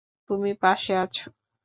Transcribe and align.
তুমি 0.29 0.51
পাশে 0.61 0.93
আছ। 0.97 1.15